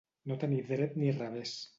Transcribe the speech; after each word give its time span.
No 0.29 0.37
tenir 0.43 0.61
dret 0.71 0.97
ni 1.01 1.11
revés. 1.19 1.53